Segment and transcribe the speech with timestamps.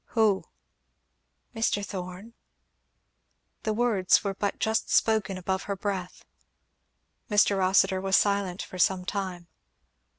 [0.17, 0.45] "Who?"
[1.55, 1.85] "Mr.
[1.85, 2.33] Thorn."
[3.61, 6.25] The words were but just spoken above her breath.
[7.29, 7.55] Mr.
[7.59, 9.45] Rossitur was silent for some time.